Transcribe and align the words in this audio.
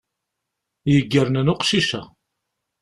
Yeggernen 0.93 1.51
uqcic-a. 1.53 2.01